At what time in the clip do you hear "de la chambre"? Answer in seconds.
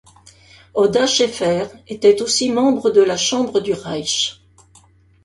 2.89-3.59